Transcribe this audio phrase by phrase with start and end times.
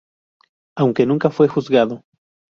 [0.75, 2.03] Aunque nunca fue juzgado.